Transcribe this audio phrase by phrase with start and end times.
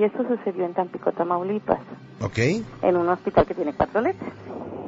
[0.00, 1.80] y esto sucedió en Tampico, Tamaulipas.
[2.22, 2.38] Ok.
[2.80, 4.32] En un hospital que tiene cuatro letras.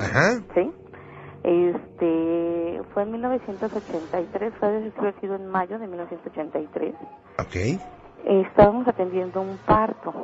[0.01, 0.41] Ajá.
[0.55, 0.73] ¿Sí?
[1.43, 6.95] Este, fue en 1983, fue sido en mayo de 1983.
[7.39, 7.81] Ok.
[8.25, 10.15] Estábamos atendiendo un parto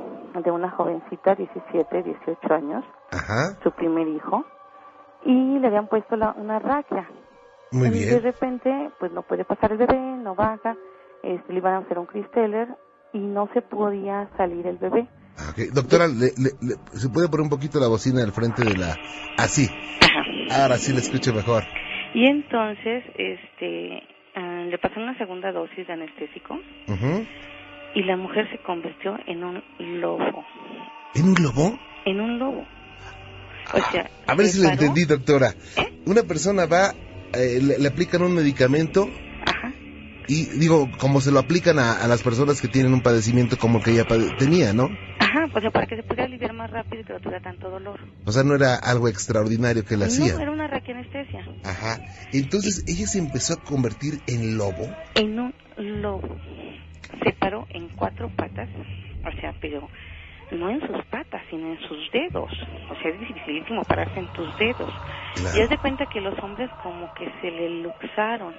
[0.42, 2.82] de una jovencita, 17, 18 años.
[3.10, 3.58] Ajá.
[3.62, 4.46] Su primer hijo.
[5.26, 7.10] Y le habían puesto la, una raquia.
[7.72, 8.08] Muy y bien.
[8.08, 10.76] de repente, pues no puede pasar el bebé, no baja.
[11.22, 12.68] Este, le iban a hacer un cristeller
[13.12, 15.06] y no se podía salir el bebé.
[15.38, 15.72] Ah, ok.
[15.72, 18.96] Doctora, le- le- le- ¿se puede poner un poquito la bocina al frente de la...
[19.36, 19.68] Así.
[20.50, 21.64] Ahora sí le escucho mejor.
[22.14, 24.02] Y entonces, este,
[24.34, 26.54] ah, le pasaron una segunda dosis de anestésico
[26.88, 27.24] Ujú.
[27.94, 29.62] y la mujer se convirtió en un
[30.00, 30.44] lobo,
[31.14, 31.78] ¿En un globo?
[32.06, 32.64] en un lobo.
[33.74, 35.52] O sea, A ver si paró, entendí, doctora.
[36.06, 36.94] Una persona va,
[37.34, 39.06] eh, le, le aplican un medicamento
[40.28, 43.78] y digo, como se lo aplican a, a las personas que tienen un padecimiento como
[43.78, 44.04] el que ella
[44.38, 44.90] tenía, ¿no?
[45.18, 47.70] Ajá, o sea, para que se pudiera aliviar más rápido y que no tuviera tanto
[47.70, 47.98] dolor.
[48.26, 50.34] O sea, no era algo extraordinario que le hacía.
[50.34, 51.46] No, era una raquianestesia.
[51.64, 52.00] Ajá.
[52.32, 54.88] Entonces ella se empezó a convertir en lobo.
[55.14, 56.36] En un lobo.
[57.24, 58.68] Se paró en cuatro patas,
[59.26, 59.88] o sea, pero
[60.52, 62.50] no en sus patas, sino en sus dedos.
[62.90, 64.92] O sea, es dificilísimo pararse en tus dedos.
[65.56, 68.54] Y haz de cuenta que los hombres como que se le luxaron,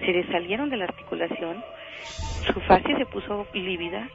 [0.00, 1.62] se le salieron de la articulación,
[2.52, 4.08] su fase se puso lívida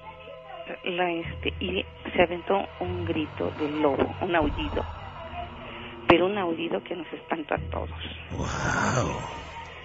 [0.85, 1.85] la, este, y
[2.15, 4.83] se aventó un grito de lobo, un aullido.
[6.07, 7.89] Pero un aullido que nos espantó a todos.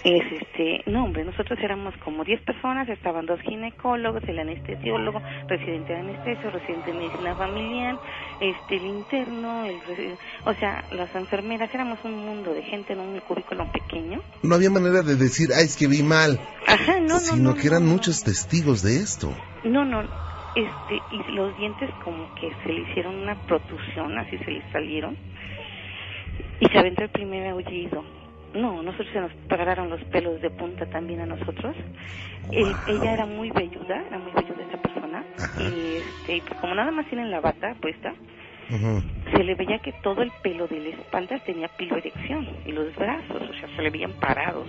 [0.04, 5.92] Es este, no hombre, nosotros éramos como 10 personas, estaban dos ginecólogos, el anestesiólogo, residente
[5.92, 7.98] de anestesio, residente de medicina familiar,
[8.40, 9.76] este, el interno, el,
[10.44, 14.20] o sea, las enfermeras, éramos un mundo de gente en un cubículo pequeño.
[14.42, 16.38] No había manera de decir, ay, es que vi mal.
[16.66, 19.34] Ajá, no, no, sino no, que eran muchos testigos de esto.
[19.64, 20.02] No, no,
[20.54, 25.16] este, y los dientes como que se le hicieron una protusión, así se le salieron,
[26.60, 28.04] y se aventó el primer aullido.
[28.58, 31.74] No, nosotros se nos pararon los pelos de punta también a nosotros.
[32.52, 35.24] Él- ella era muy velluda, era muy velluda esta persona,
[35.58, 38.14] y este, y pues como nada más tienen la bata puesta,
[39.32, 43.42] se le veía que todo el pelo de la espalda tenía piloerección, y los brazos,
[43.50, 44.68] o sea, se le veían parados.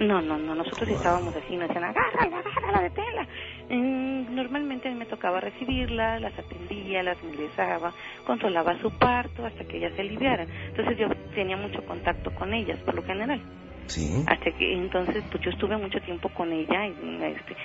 [0.00, 3.22] No, no, no, nosotros estábamos así, nos decían, agárrala, agárrala, deténla.
[3.22, 7.92] Mm, normalmente a mí me tocaba recibirla, las atendía, las ingresaba,
[8.26, 10.48] controlaba su parto hasta que ellas se aliviaran.
[10.68, 13.40] Entonces yo tenía mucho contacto con ellas, por lo general.
[13.86, 14.24] Sí.
[14.28, 17.56] Hasta que entonces, pues yo estuve mucho tiempo con ella y, este,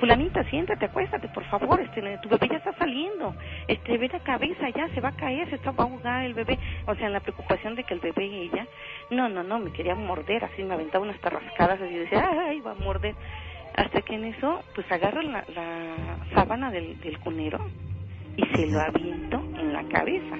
[0.00, 3.32] fulanita, siéntate, acuéstate, por favor, este, tu bebé ya está saliendo,
[3.68, 6.34] este, ve la cabeza, ya se va a caer, se está va a ahogar el
[6.34, 8.66] bebé, o sea, en la preocupación de que el bebé y ella,
[9.10, 12.60] no, no, no, me quería morder, así me aventaba unas tarrascadas y yo decía, ay,
[12.60, 13.14] va a morder,
[13.76, 15.96] hasta que en eso, pues agarro la, la
[16.34, 17.58] sábana del, del cunero
[18.36, 20.36] y se lo aviento en la cabeza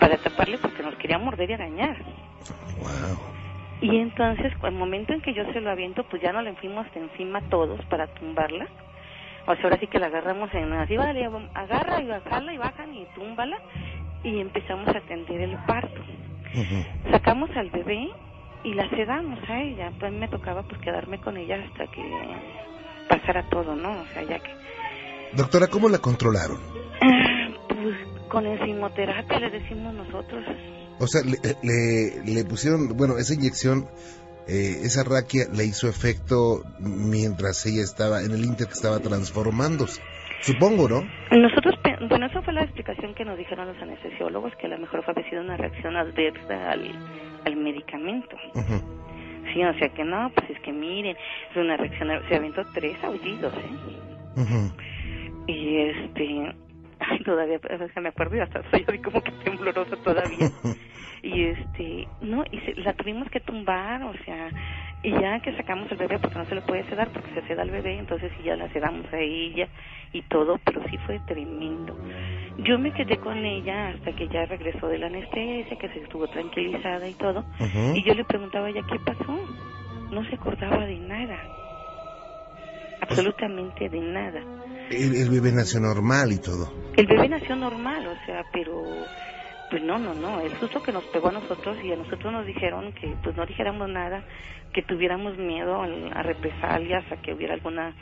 [0.00, 1.96] para taparle porque nos quería morder y arañar.
[3.80, 6.90] Y entonces, al momento en que yo se lo aviento, pues ya no le fuimos
[6.94, 8.66] de encima todos para tumbarla.
[9.46, 12.94] O sea, ahora sí que la agarramos en así, vale, agarra y bajarla y bajan
[12.94, 13.58] y túmbala.
[14.24, 16.00] Y empezamos a atender el parto.
[17.10, 18.08] Sacamos al bebé
[18.66, 19.92] y la sedamos a ella.
[19.98, 22.02] Pues me tocaba pues quedarme con ella hasta que
[23.08, 23.92] pasara todo, ¿no?
[23.92, 24.50] O sea, ya que
[25.34, 26.58] Doctora, ¿cómo la controlaron?
[27.68, 27.96] pues
[28.28, 30.44] con enzimoterapia le decimos nosotros.
[30.98, 33.86] O sea, le, le, le pusieron, bueno, esa inyección,
[34.48, 40.00] eh, esa raquia le hizo efecto mientras ella estaba, en el inter que estaba transformándose.
[40.40, 41.02] Supongo, ¿no?
[41.30, 41.74] Nosotros,
[42.08, 45.14] bueno, esa fue la explicación que nos dijeron los anestesiólogos, que a lo mejor fue
[45.28, 48.36] sido una reacción adversa al, al medicamento.
[49.52, 51.16] Sí, o sea que no, pues es que miren,
[51.50, 53.70] es una reacción, se aventó tres aullidos, ¿eh?
[55.46, 56.54] Y este,
[56.98, 60.50] ay, todavía, o sea, me acuerdo y hasta soy así como que temblorosa todavía.
[61.22, 64.50] y este, no, y se- la tuvimos que tumbar, o sea,
[65.06, 67.62] y ya que sacamos el bebé, porque no se le puede sedar, porque se seda
[67.62, 69.68] el bebé, entonces sí ya la sedamos a ella
[70.12, 71.96] y todo, pero sí fue tremendo.
[72.58, 76.26] Yo me quedé con ella hasta que ya regresó de la anestesia, que se estuvo
[76.26, 77.44] tranquilizada y todo,
[77.94, 79.38] y yo le preguntaba a ella qué pasó.
[80.10, 81.38] No se acordaba de nada,
[83.00, 84.40] absolutamente de nada.
[84.90, 86.72] El, el bebé nació normal y todo.
[86.96, 88.82] El bebé nació normal, o sea, pero
[89.68, 92.46] pues no, no, no, el susto que nos pegó a nosotros y a nosotros nos
[92.46, 94.22] dijeron que pues no dijéramos nada,
[94.72, 97.92] que tuviéramos miedo a represalias, a que hubiera alguna,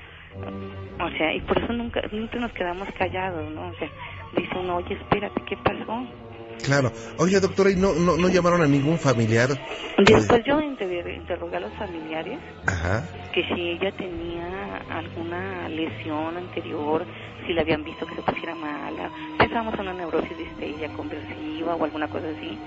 [1.01, 3.69] o sea, y por eso nunca, nunca nos quedamos callados, ¿no?
[3.69, 3.89] O sea,
[4.37, 6.07] dice uno, oye, espérate, ¿qué pasó?
[6.65, 6.93] Claro.
[7.19, 9.49] Oye, doctora, ¿y no, no, no llamaron a ningún familiar?
[9.99, 13.05] Después yo interrogué, interrogué a los familiares Ajá.
[13.33, 17.05] que si ella tenía alguna lesión anterior,
[17.47, 21.75] si la habían visto que se pusiera mala, pensábamos en una neurosis de histeria conversiva
[21.75, 22.59] o alguna cosa así.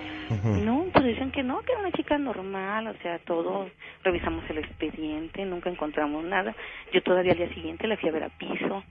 [0.44, 3.72] No, pues dicen que no, que era una chica normal, o sea, todos
[4.04, 6.54] revisamos el expediente, nunca encontramos nada.
[6.92, 8.84] Yo todavía al día siguiente la fui a ver a piso,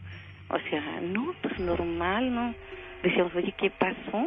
[0.48, 2.54] o sea, no, pues normal, ¿no?
[3.02, 4.26] Decíamos, oye, ¿qué pasó?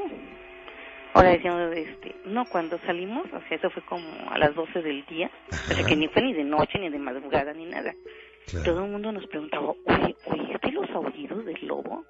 [1.13, 5.03] Ahora decíamos, este, no, cuando salimos, o sea, eso fue como a las 12 del
[5.07, 7.93] día, o sea, que ni fue ni de noche, ni de madrugada, ni nada.
[8.47, 8.65] Claro.
[8.65, 12.03] Todo el mundo nos preguntaba, oye, ¿oíste los aullidos del lobo?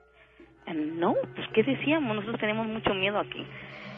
[0.66, 2.16] Ah, No, pues ¿qué decíamos?
[2.16, 3.46] Nosotros tenemos mucho miedo aquí.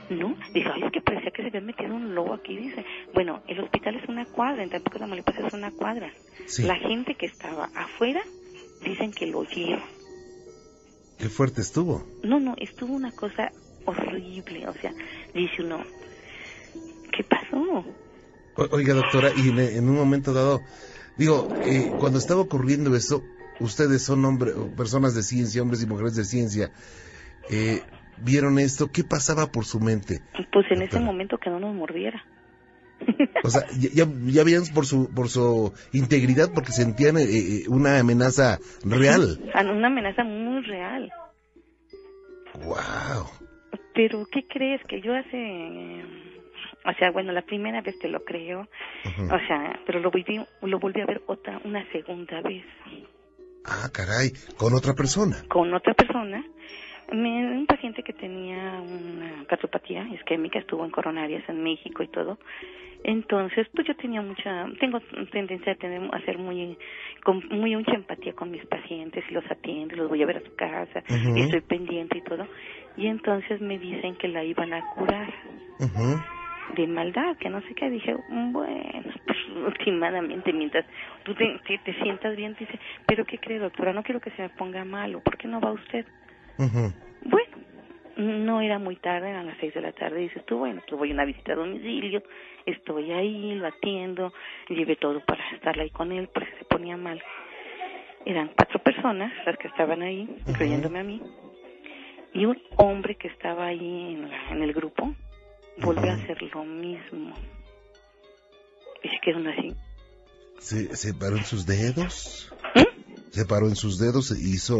[0.09, 2.83] No, dice, ay, es que parecía que se había metido un lobo aquí, dice.
[3.13, 6.11] Bueno, el hospital es una cuadra, en Tampico, Tamaulipas es una cuadra.
[6.47, 6.63] Sí.
[6.63, 8.21] La gente que estaba afuera
[8.83, 9.83] dicen que lo oyeron.
[11.17, 12.03] Qué fuerte estuvo.
[12.23, 13.51] No, no, estuvo una cosa
[13.85, 14.91] horrible, o sea,
[15.33, 15.83] dice uno,
[17.11, 17.85] ¿qué pasó?
[18.55, 20.59] O- Oiga, doctora, y en, en un momento dado,
[21.17, 23.23] digo, eh, cuando estaba ocurriendo eso,
[23.59, 26.71] ustedes son hombre, o personas de ciencia, hombres y mujeres de ciencia,
[27.49, 27.81] eh,
[28.17, 30.21] vieron esto, ¿qué pasaba por su mente?
[30.51, 31.01] Pues en ese Doctora.
[31.05, 32.23] momento que no nos mordiera.
[33.43, 37.63] O sea, ya, ya, ya veían por su, por su integridad porque sentían eh, eh,
[37.67, 39.39] una amenaza real.
[39.55, 41.11] Ah, Una amenaza muy real.
[42.63, 43.25] ¡Wow!
[43.95, 44.81] Pero, ¿qué crees?
[44.87, 46.03] Que yo hace...
[46.85, 48.67] O sea, bueno, la primera vez te lo creo.
[49.29, 52.63] O sea, pero lo volví, lo volví a ver otra, una segunda vez.
[53.65, 55.37] Ah, caray, con otra persona.
[55.47, 56.43] Con otra persona.
[57.11, 62.39] Me- un paciente que tenía una cardiopatía isquémica, estuvo en coronarias en México y todo.
[63.03, 64.99] Entonces, pues yo tenía mucha, tengo
[65.31, 66.77] tendencia a tener, a ser muy,
[67.23, 70.41] con muy mucha empatía con mis pacientes y los atiendo, los voy a ver a
[70.41, 71.03] su casa
[71.35, 72.47] y estoy pendiente y todo.
[72.97, 75.33] Y entonces me dicen que la iban a curar.
[75.79, 76.21] Ujú.
[76.75, 80.85] De maldad, que no sé qué, dije, bueno, pues últimamente, mientras
[81.23, 83.93] tú te, te, te sientas bien, dice, pero ¿qué cree, doctora?
[83.93, 86.05] No quiero que se me ponga malo, ¿por qué no va usted?
[87.23, 87.57] Bueno,
[88.17, 91.11] no era muy tarde, eran las seis de la tarde, dices tú, bueno, pues voy
[91.11, 92.21] a una visita a domicilio,
[92.65, 94.33] estoy ahí, lo atiendo,
[94.69, 97.21] llevé todo para estar ahí con él, porque se ponía mal.
[98.25, 101.21] Eran cuatro personas las que estaban ahí, incluyéndome a mí,
[102.33, 105.13] y un hombre que estaba ahí en, la- en el grupo
[105.81, 107.35] volvió a hacer lo mismo.
[109.03, 109.75] Y se quedaron así.
[110.59, 112.53] ¿Se, se paró en sus dedos?
[112.75, 113.31] ¿Mm?
[113.31, 114.31] ¿Se paró en sus dedos?
[114.31, 114.75] e ¿Hizo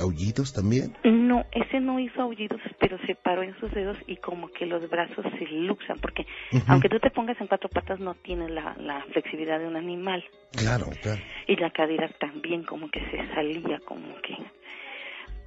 [0.00, 0.96] aullidos también?
[1.04, 4.88] No, ese no hizo aullidos, pero se paró en sus dedos y como que los
[4.88, 6.64] brazos se luxan, porque Ujú.
[6.68, 10.24] aunque tú te pongas en cuatro patas no tienes la, la flexibilidad de un animal.
[10.52, 11.20] Claro, claro.
[11.46, 14.36] Y la cadera también como que se salía, como que...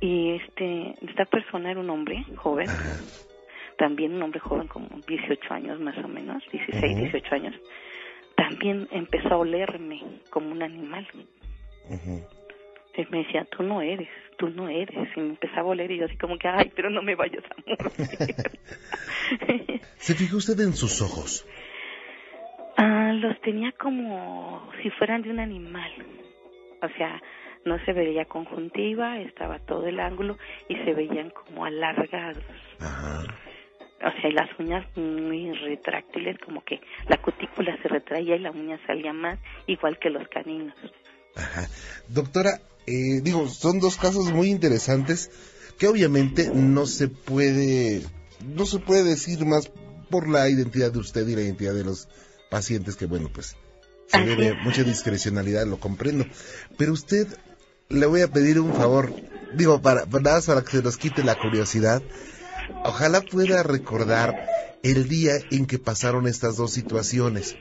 [0.01, 2.97] Y este, esta persona era un hombre joven, Ajá.
[3.81, 7.01] También un hombre joven como 18 años más o menos, 16, Ujú.
[7.01, 7.55] 18 años,
[8.37, 11.07] también empezó a olerme como un animal.
[11.89, 14.07] Y me decía, tú no eres,
[14.37, 15.09] tú no eres.
[15.15, 17.43] Y me empezaba a oler y yo así como que, ay, pero no me vayas
[17.45, 19.81] a morder.
[19.97, 21.47] ¿Se fijó usted en sus ojos?
[22.77, 25.91] ah, los tenía como si fueran de un animal.
[26.83, 27.19] O sea,
[27.65, 30.37] no se veía conjuntiva, estaba todo el ángulo
[30.69, 32.43] y se veían como alargados.
[32.79, 33.23] Ajá.
[34.03, 38.51] O sea, y las uñas muy retráctiles, como que la cutícula se retraía y la
[38.51, 40.75] uña salía más, igual que los caninos.
[41.35, 41.67] Ajá.
[42.07, 45.29] Doctora, eh, digo, son dos casos muy interesantes
[45.77, 48.01] que obviamente no se puede,
[48.45, 49.71] no se puede decir más
[50.09, 52.07] por la identidad de usted y la identidad de los
[52.49, 53.55] pacientes, que bueno, pues
[54.07, 54.55] se Así debe es.
[54.63, 56.25] mucha discrecionalidad, lo comprendo.
[56.77, 57.27] Pero usted,
[57.89, 59.13] le voy a pedir un favor,
[59.53, 62.01] digo, para, para, nada más para que se nos quite la curiosidad,
[62.83, 64.47] ojalá pueda recordar
[64.83, 67.55] el día en que pasaron estas dos situaciones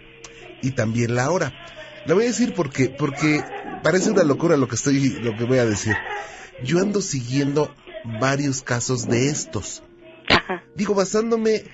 [0.62, 1.52] y también la hora.
[2.06, 3.42] Le voy a decir porque, porque
[3.82, 5.94] parece una locura lo que estoy, lo que voy a decir.
[6.64, 7.74] Yo ando siguiendo
[8.20, 9.82] varios casos de estos.
[10.74, 11.64] Digo, basándome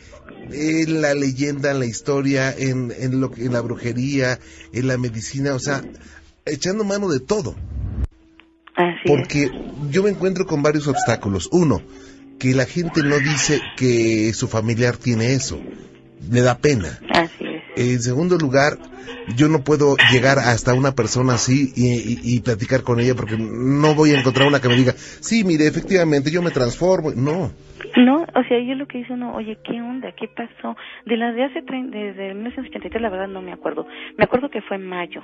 [0.51, 4.39] en la leyenda, en la historia, en, en lo que, en la brujería,
[4.73, 5.83] en la medicina, o sea,
[6.45, 7.55] echando mano de todo.
[8.75, 9.11] Así es.
[9.11, 9.51] Porque
[9.91, 11.49] yo me encuentro con varios obstáculos.
[11.53, 11.83] Uno,
[12.39, 15.61] que la gente no dice que su familiar tiene eso.
[16.31, 16.99] Le da pena.
[17.11, 17.63] Así es.
[17.77, 18.79] En segundo lugar,
[19.37, 23.37] yo no puedo llegar hasta una persona así y, y- y platicar con ella porque
[23.39, 27.13] no voy a encontrar una que me diga, sí, mire, efectivamente, yo me transformo.
[27.15, 27.53] No.
[27.97, 30.11] No, o sea, yo lo que hice, no, oye, ¿qué onda?
[30.13, 30.77] ¿Qué pasó?
[31.05, 33.87] De las de hace, desde 1983, la verdad no me acuerdo.
[34.19, 35.21] Me acuerdo que fue en mayo.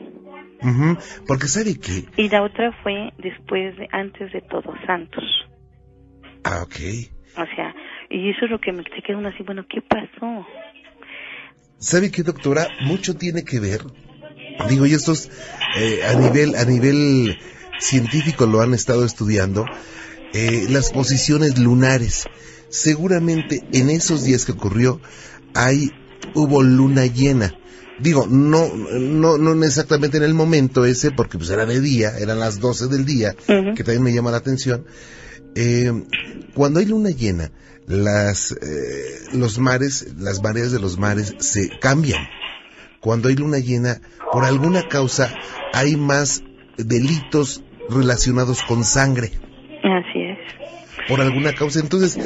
[0.62, 2.04] Ujú, Porque sabe que...
[2.16, 5.25] Y la otra fue después de, antes de Todos Santos.
[6.44, 6.76] Ah, ok.
[7.37, 7.75] O sea,
[8.11, 10.46] Y eso es lo que me se queda uno así, bueno, ¿qué pasó?
[11.78, 12.68] ¿Sabe qué, doctora?
[12.82, 13.80] Mucho tiene que ver.
[14.68, 15.30] Digo, y estos
[15.76, 17.38] eh, a nivel a nivel
[17.78, 19.64] científico lo han estado estudiando.
[20.34, 22.26] Eh, las posiciones lunares.
[22.68, 25.00] Seguramente en esos días que ocurrió
[25.54, 25.90] hay
[26.34, 27.54] hubo luna llena.
[27.99, 32.40] Digo, no, no, no exactamente en el momento ese, porque pues era de día, eran
[32.40, 34.84] las 12 del día, que también me llama la atención.
[35.54, 35.92] Eh,
[36.54, 37.50] cuando hay luna llena,
[37.87, 42.26] las, eh, los mares, las mareas de los mares se cambian.
[43.00, 44.00] Cuando hay luna llena,
[44.32, 45.35] por alguna causa,
[45.73, 46.42] hay más
[46.76, 49.32] delitos relacionados con sangre.
[49.82, 50.38] Así es.
[51.09, 51.80] Por alguna causa.
[51.80, 52.16] Entonces,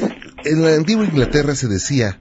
[0.44, 2.20] en la antigua Inglaterra se decía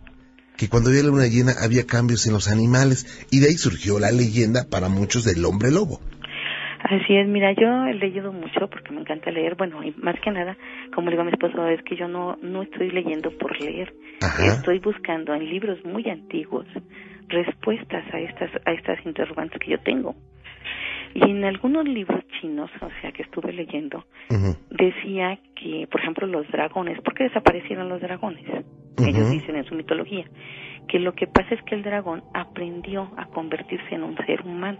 [0.58, 4.12] que cuando había luna llena había cambios en los animales y de ahí surgió la
[4.12, 6.00] leyenda para muchos del hombre lobo.
[6.80, 10.32] Así es, mira, yo he leído mucho porque me encanta leer, bueno, y más que
[10.32, 10.58] nada,
[10.94, 13.94] como le digo a mi esposo, es que yo no, no estoy leyendo por leer,
[14.40, 16.68] estoy buscando en libros muy antiguos
[17.28, 20.16] respuestas a estas, a estas interrogantes que yo tengo.
[21.14, 24.04] Y en algunos libros chinos, o sea, que estuve leyendo,
[24.70, 28.46] decía que, por ejemplo, los dragones, ¿por qué desaparecieron los dragones?
[28.98, 30.26] Ellos dicen en su mitología
[30.88, 34.80] que lo que pasa es que el dragón aprendió a convertirse en un ser humano.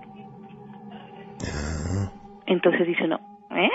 [1.44, 2.12] Ah.
[2.48, 3.20] Entonces dice no,
[3.52, 3.70] ¿eh?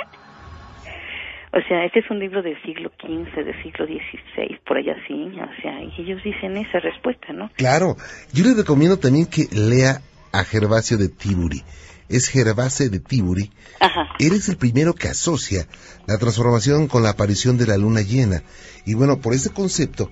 [1.52, 5.32] O sea, este es un libro del siglo XV, del siglo XVI, por allá sí,
[5.34, 7.50] o sea, y ellos dicen esa respuesta, ¿no?
[7.56, 7.96] Claro,
[8.32, 10.00] yo les recomiendo también que lea
[10.32, 11.62] a Gervasio de Tiburi.
[12.08, 13.50] Es Gervase de Tiburi.
[13.80, 14.14] Ajá.
[14.20, 15.66] Él es el primero que asocia
[16.06, 18.42] la transformación con la aparición de la luna llena.
[18.84, 20.10] Y bueno, por ese concepto,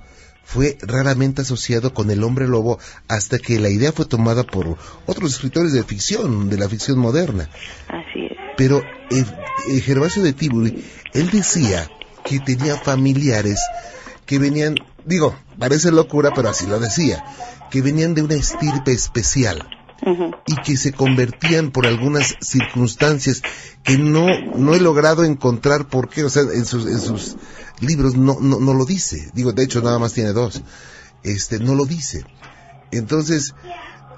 [0.48, 5.32] fue raramente asociado con el hombre lobo hasta que la idea fue tomada por otros
[5.32, 7.50] escritores de ficción, de la ficción moderna.
[7.86, 8.38] Así es.
[8.56, 11.90] Pero el, Gervasio de Tiburi, él decía
[12.24, 13.60] que tenía familiares
[14.24, 17.22] que venían, digo, parece locura, pero así lo decía,
[17.70, 19.68] que venían de una estirpe especial.
[20.46, 23.42] y que se convertían por algunas circunstancias
[23.82, 24.26] que no,
[24.56, 27.36] no he logrado encontrar por qué, o sea, en sus, en sus
[27.80, 29.30] libros no, no, no lo dice.
[29.34, 30.62] Digo, de hecho nada más tiene dos.
[31.22, 32.24] Este, no lo dice.
[32.90, 33.54] Entonces,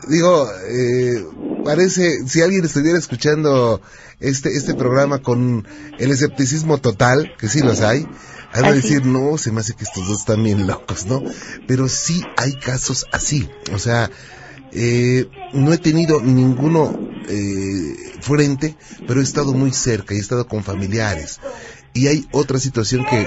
[0.08, 1.24] digo, eh,
[1.64, 3.80] parece, si alguien estuviera escuchando
[4.20, 5.66] este, este programa con
[5.98, 8.06] el escepticismo total, que sí los hay,
[8.52, 11.22] hay a decir, no, se me hace que estos dos están bien locos, ¿no?
[11.66, 13.48] Pero sí hay casos así.
[13.72, 14.10] O sea,
[14.72, 16.98] eh, no he tenido ninguno
[17.28, 18.76] eh, frente,
[19.06, 21.40] pero he estado muy cerca y he estado con familiares.
[21.92, 23.26] Y hay otra situación que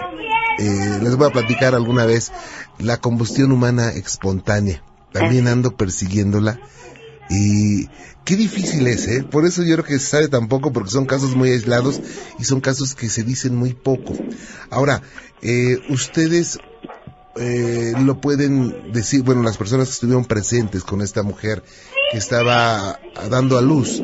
[0.59, 2.31] eh, les voy a platicar alguna vez,
[2.79, 4.83] la combustión humana espontánea.
[5.11, 6.59] También ando persiguiéndola
[7.29, 7.87] y
[8.25, 9.23] qué difícil es, ¿eh?
[9.23, 12.01] Por eso yo creo que se sabe tan poco porque son casos muy aislados
[12.39, 14.13] y son casos que se dicen muy poco.
[14.69, 15.01] Ahora,
[15.41, 16.59] eh, ustedes
[17.35, 21.63] eh, lo pueden decir, bueno, las personas que estuvieron presentes con esta mujer
[22.11, 24.01] que estaba dando a luz,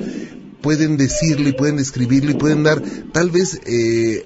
[0.61, 2.81] pueden decirle y pueden describirle y pueden dar
[3.13, 4.25] tal vez eh,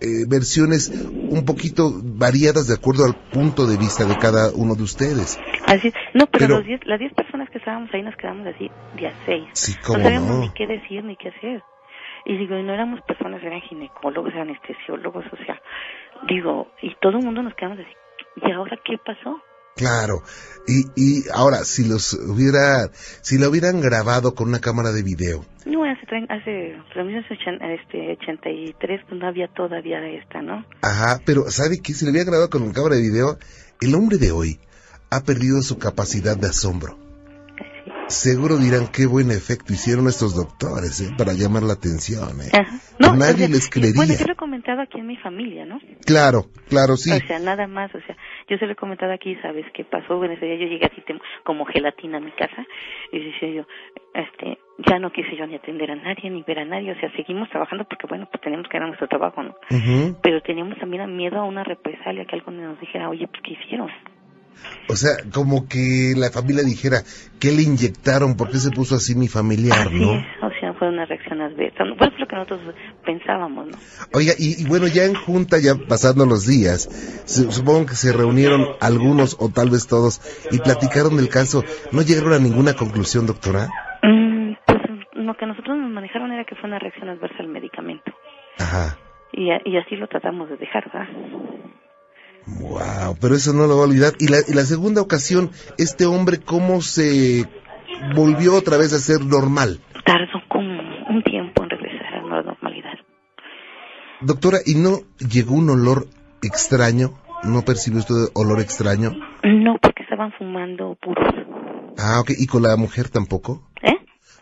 [0.00, 4.82] eh, versiones un poquito variadas de acuerdo al punto de vista de cada uno de
[4.82, 5.38] ustedes.
[5.66, 9.80] Así No, pero, las 10 personas que estábamos ahí nos quedamos así día 6.
[9.88, 11.62] no sabíamos ni qué decir ni qué hacer.
[12.24, 15.60] Y digo, y no éramos personas, eran ginecólogos, anestesiólogos, o sea,
[16.28, 17.94] digo, y todo el mundo nos quedamos así.
[18.46, 19.40] ¿Y ahora qué pasó?
[19.78, 20.22] Claro.
[20.66, 22.90] Y, y ahora, si los hubiera,
[23.22, 25.46] si lo hubieran grabado con una cámara de video.
[25.64, 26.76] No, hace, hace
[27.74, 30.66] este, 83 pues no había todavía esta, ¿no?
[30.82, 31.94] Ajá, pero ¿sabe qué?
[31.94, 33.38] Si lo hubiera grabado con una cámara de video,
[33.80, 34.58] el hombre de hoy
[35.10, 37.07] ha perdido su capacidad de asombro.
[38.08, 41.12] Seguro dirán qué buen efecto hicieron estos doctores ¿eh?
[41.16, 42.40] para llamar la atención.
[42.40, 42.48] ¿eh?
[42.98, 43.94] No, Nadie les creería.
[43.94, 45.78] Bueno, yo lo he comentado aquí en mi familia, ¿no?
[46.06, 47.12] Claro, claro, sí.
[47.12, 48.16] O sea, nada más, o sea,
[48.48, 50.24] yo se lo he comentado aquí, ¿sabes qué pasó?
[50.24, 51.02] En ese día yo llegué así
[51.44, 52.64] como gelatina a mi casa
[53.12, 53.66] y decía yo,
[54.14, 57.12] este, ya no quise yo ni atender a nadie, ni ver a nadie, o sea,
[57.12, 59.54] seguimos trabajando porque, bueno, pues tenemos que dar nuestro trabajo, ¿no?
[60.22, 63.90] Pero teníamos también miedo a una represalia, que algo nos dijera, oye, pues, ¿qué hicieron?
[64.90, 67.02] O sea, como que la familia dijera,
[67.38, 68.36] ¿qué le inyectaron?
[68.36, 70.12] ¿Por qué se puso así mi familiar, no?
[70.12, 71.84] o sea, fue una reacción adversa.
[71.98, 72.74] Fue lo que nosotros
[73.04, 73.78] pensábamos, ¿no?
[74.14, 76.88] Oiga, y, bueno, ya en junta, ya pasando los días,
[77.26, 81.62] supongo que se reunieron algunos o tal vez todos y platicaron del caso.
[81.92, 83.68] ¿No llegaron a ninguna conclusión, doctora?
[84.02, 84.78] Mm, pues
[85.14, 88.10] lo que nosotros nos manejaron era que fue una reacción adversa al medicamento.
[88.58, 88.96] Ajá.
[89.32, 91.08] Y, y así lo tratamos de dejar, ¿verdad?
[92.60, 92.80] Wow,
[93.20, 94.14] pero eso no lo va a olvidar.
[94.18, 97.44] Y la, y la segunda ocasión, este hombre, ¿cómo se
[98.14, 99.80] volvió otra vez a ser normal?
[100.04, 100.70] Tardó como
[101.08, 102.98] un tiempo en regresar a la normalidad.
[104.20, 106.06] Doctora, ¿y no llegó un olor
[106.42, 107.14] extraño?
[107.44, 109.10] no percibe usted olor extraño?
[109.44, 111.26] No, porque estaban fumando puros.
[111.98, 112.30] Ah, ok.
[112.38, 113.62] ¿Y con la mujer tampoco?
[113.82, 113.96] ¿Eh?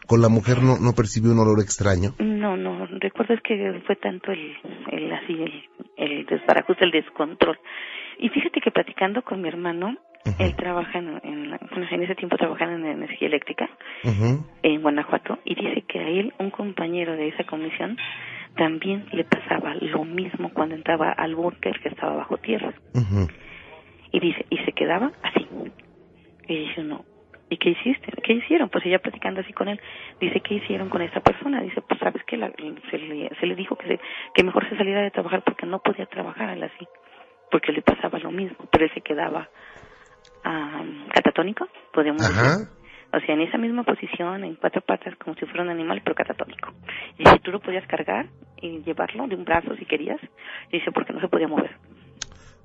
[0.07, 2.15] ¿Con la mujer no, no percibió un olor extraño?
[2.19, 4.57] No, no, recuerdas que fue tanto el,
[4.93, 5.65] el así, el,
[5.97, 7.59] el desbarajuste, el descontrol.
[8.19, 9.97] Y fíjate que platicando con mi hermano,
[10.39, 11.59] él trabaja en, en,
[11.91, 13.69] en ese tiempo trabajaba en energía eléctrica
[14.63, 17.97] en Guanajuato y dice que a él, un compañero de esa comisión,
[18.57, 22.73] también le pasaba lo mismo cuando entraba al búnker que estaba bajo tierra.
[24.13, 25.47] Y dice, y se quedaba así.
[26.49, 27.05] Y dice uno,
[27.49, 28.13] ¿y qué hiciste?
[28.23, 28.69] ¿Qué hicieron?
[28.69, 29.81] Pues ella platicando así con él,
[30.21, 31.61] dice, ¿qué hicieron con esa persona?
[31.63, 32.37] Dice, pues sabes que
[32.91, 34.01] se, le, se le dijo que, se-
[34.35, 36.87] que mejor se saliera de trabajar porque no podía trabajar él así,
[37.51, 39.49] porque le pasaba lo mismo, pero él se quedaba
[40.45, 40.83] ah,
[41.15, 42.37] catatónico, podemos decir.
[42.43, 42.71] Ajá.
[43.13, 46.17] O sea, en esa misma posición, en cuatro patas, como si fuera un animal, pero
[46.17, 46.73] catatónico.
[47.19, 48.27] Y si tú lo podías cargar
[48.61, 50.19] y llevarlo de un brazo si querías,
[50.73, 51.71] dice, porque no se podía mover.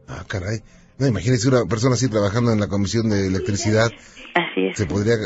[0.08, 0.58] Ah, caray.
[1.02, 3.90] No, imagínese una persona así trabajando en la comisión de electricidad,
[4.36, 4.78] Así es.
[4.78, 5.18] se podría eh,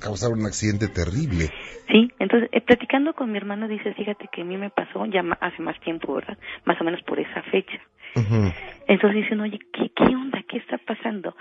[0.00, 1.48] causar un accidente terrible.
[1.88, 5.22] Sí, entonces, eh, platicando con mi hermano, dice, fíjate que a mí me pasó ya
[5.40, 6.36] hace más tiempo, ¿verdad?
[6.64, 7.78] Más o menos por esa fecha.
[8.16, 8.52] Ujú.
[8.88, 10.42] Entonces dicen, oye, ¿qué, ¿qué onda?
[10.48, 11.34] ¿Qué está pasando?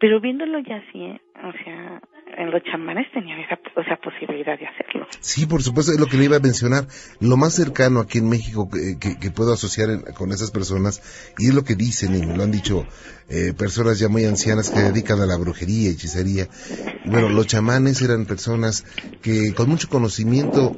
[0.00, 1.20] Pero viéndolo ya así, ¿eh?
[1.44, 2.00] o sea,
[2.36, 5.06] en los chamanes tenían esa, esa posibilidad de hacerlo.
[5.20, 6.84] Sí, por supuesto, es lo que le iba a mencionar.
[7.20, 11.00] Lo más cercano aquí en México que, que- que puedo asociar en- con esas personas,
[11.38, 12.84] y es lo que dicen, y me lo han dicho
[13.28, 16.48] eh, personas ya muy ancianas que dedican a la brujería, hechicería.
[17.04, 18.84] Bueno, los chamanes eran personas
[19.22, 20.74] que con mucho conocimiento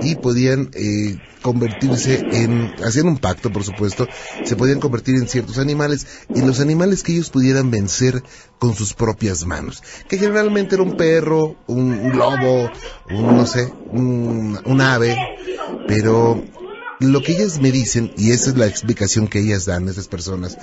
[0.00, 4.08] y podían eh, convertirse en, hacían un pacto, por supuesto,
[4.44, 8.22] se podían convertir en ciertos animales, y los animales que ellos pudieran vencer
[8.58, 12.70] con sus propias manos, que generalmente era un perro, un lobo,
[13.10, 15.16] un, no sé, un, un ave,
[15.86, 16.42] pero
[17.00, 20.56] lo que ellas me dicen, y esa es la explicación que ellas dan, esas personas,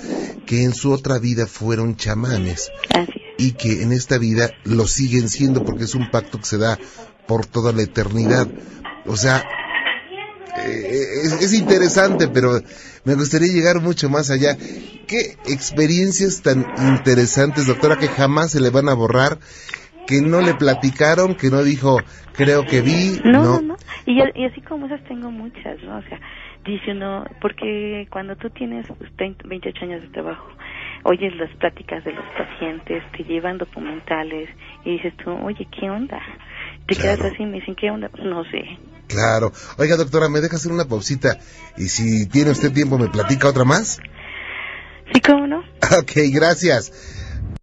[0.46, 5.30] que en su otra vida fueron chamanes Así y que en esta vida lo siguen
[5.30, 6.78] siendo porque es un pacto que se da
[7.26, 8.48] por toda la eternidad.
[9.06, 9.44] O sea,
[10.66, 12.60] eh, es, es interesante, pero
[13.04, 14.58] me gustaría llegar mucho más allá.
[15.06, 19.38] ¿Qué experiencias tan interesantes, doctora, que jamás se le van a borrar?
[20.08, 22.00] Que no le platicaron, que no dijo,
[22.32, 23.60] creo que vi, No, no, no.
[23.60, 23.76] no.
[24.06, 25.98] Y, así como esas tengo muchas, ¿no?
[25.98, 26.18] O sea,
[26.64, 30.48] dice uno, porque cuando tú tienes pues, 30, 28 años de trabajo,
[31.04, 34.48] oyes las pláticas de los pacientes, te llevan documentales
[34.86, 36.20] y dices tú, oye, ¿qué onda?
[36.86, 37.18] Te Claro.
[37.18, 38.10] quedas así y me dicen, ¿qué onda?
[38.24, 38.64] No sé.
[39.08, 39.52] Claro.
[39.76, 41.36] Oiga, doctora, ¿me deja hacer una pausita?
[41.76, 44.00] Y si tiene usted tiempo, ¿me platica otra más?
[45.12, 45.58] ¿Sí, cómo no?
[45.98, 46.92] Ok, gracias.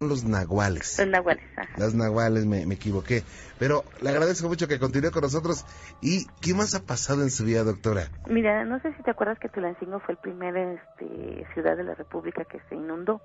[0.00, 0.98] Los nahuales.
[0.98, 1.72] Los nahuales, ajá.
[1.76, 3.22] Las nahuales, me, me equivoqué.
[3.58, 5.64] Pero le agradezco mucho que continúe con nosotros.
[6.00, 8.08] ¿Y qué más ha pasado en su vida, doctora?
[8.28, 11.94] Mira, no sé si te acuerdas que Tulancingo fue el primer este, ciudad de la
[11.94, 13.20] República que se inundó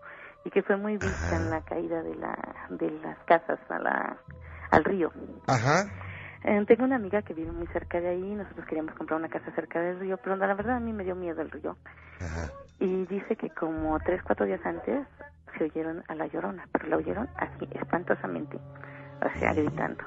[0.46, 4.18] y que fue muy vista en la caída de, la, de las casas a la,
[4.72, 5.12] al río.
[5.48, 5.92] Ajá.
[6.44, 9.54] Eh, tengo una amiga que vive muy cerca de ahí, nosotros queríamos comprar una casa
[9.54, 11.78] cerca del río, pero la verdad a mí me dio miedo el río.
[12.20, 12.52] Ajá.
[12.80, 15.06] Y dice que como tres, cuatro días antes
[15.62, 18.58] se oyeron a la llorona, pero la oyeron así, espantosamente,
[19.22, 20.04] o sea, gritando.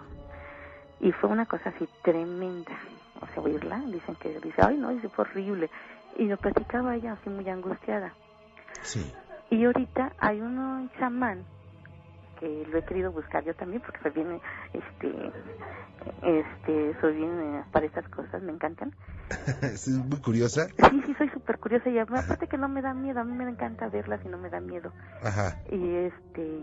[1.01, 2.73] Y fue una cosa así tremenda,
[3.21, 5.71] o sea, oírla, dicen que dice, ay no, dice, fue horrible.
[6.17, 8.13] Y lo platicaba ella así muy angustiada.
[8.83, 9.13] Sí.
[9.51, 11.45] Y ahorita hay un chamán
[12.45, 14.41] que lo he querido buscar yo también porque soy bien,
[14.73, 15.33] este,
[16.23, 18.93] este, soy bien eh, para estas cosas, me encantan.
[19.63, 20.69] es muy curiosa.
[20.91, 23.49] Sí, sí, soy súper curiosa y aparte que no me da miedo, a mí me
[23.49, 24.93] encanta verlas y no me da miedo.
[25.23, 25.57] Ajá.
[25.71, 26.61] Y este,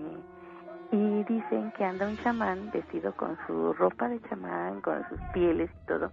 [0.92, 5.72] y dicen que anda un chamán vestido con su ropa de chamán, con sus pieles
[5.72, 6.12] y todo,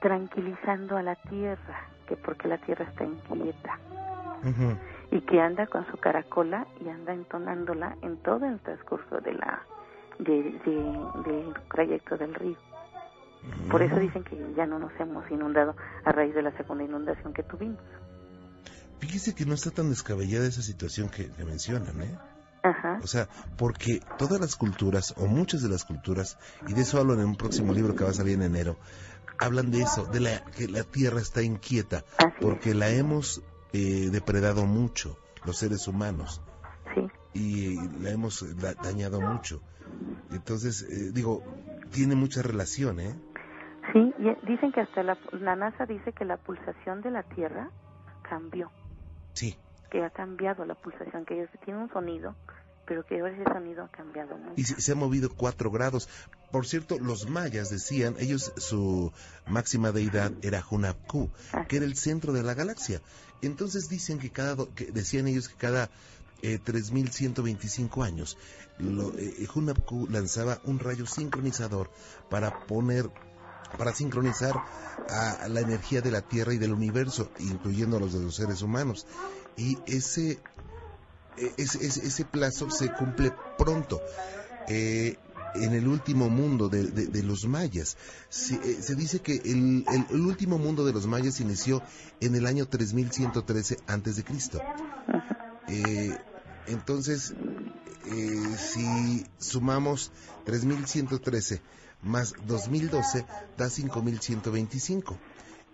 [0.00, 3.78] tranquilizando a la tierra, que porque la tierra está inquieta.
[4.42, 4.78] ujú.
[5.12, 9.62] Y que anda con su caracola y anda entonándola en todo el transcurso de la
[10.18, 12.56] de, de- del trayecto del río.
[13.70, 17.32] Por eso dicen que ya no nos hemos inundado a raíz de la segunda inundación
[17.32, 17.78] que tuvimos.
[19.00, 22.18] Fíjese que no está tan descabellada esa situación que, que mencionan, ¿eh?
[22.62, 23.00] Ajá.
[23.02, 27.14] O sea, porque todas las culturas, o muchas de las culturas, y de eso hablo
[27.14, 28.76] en un próximo libro que va a salir en enero,
[29.38, 32.34] hablan de eso, de la, que la tierra está inquieta, Así es.
[32.40, 36.40] porque la hemos eh, depredado mucho, los seres humanos,
[36.94, 39.60] Sí, y la hemos eh, da- dañado mucho.
[40.30, 41.42] Entonces, eh, digo,
[41.90, 43.14] tiene mucha relación, ¿eh?
[43.92, 47.70] sí, y dicen que hasta la, la NASA dice que la pulsación de la Tierra
[48.28, 48.70] cambió,
[49.34, 49.56] Sí.
[49.90, 52.34] que ha cambiado la pulsación, que tiene un sonido,
[52.86, 54.54] pero que ahora ese sonido ha cambiado mucho.
[54.56, 56.08] Y se, ha movido cuatro grados.
[56.50, 59.12] por cierto, los mayas decían, ellos, su
[59.46, 61.30] máxima deidad era Hunapku,
[61.68, 63.00] que era el centro de la galaxia.
[63.40, 65.90] Entonces dicen que cada, que decían ellos que cada
[66.42, 68.36] eh, 3.125 años,
[68.78, 71.88] lo, eh, Hunapku lanzaba un rayo sincronizador
[72.28, 73.08] para poner,
[73.78, 74.54] para sincronizar
[75.08, 79.06] a, la energía de la Tierra y del universo, incluyendo los de los seres humanos.
[79.56, 80.40] Y ese,
[81.36, 84.00] eh, ese, plazo se cumple pronto.
[84.68, 85.16] Eh,
[85.54, 87.98] en el último mundo de, de- de los mayas.
[88.30, 91.82] Se, eh, se dice que el, el- el último mundo de los mayas inició
[92.20, 94.62] en el año 3113 antes de Cristo.
[95.68, 96.16] Eh,
[96.68, 97.34] entonces,
[98.06, 100.10] eh, si sumamos
[100.46, 101.60] 3113
[102.02, 103.26] más 2012
[103.58, 105.18] da 5125.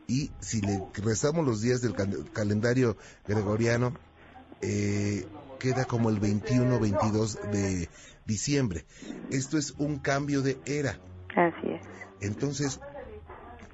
[0.09, 3.95] Y si le restamos los días del cal- calendario gregoriano,
[4.61, 5.27] eh,
[5.59, 7.89] queda como el 21-22 de
[8.27, 8.85] diciembre.
[9.31, 10.99] Esto es un cambio de era.
[11.35, 11.83] Así es.
[12.21, 12.81] Entonces,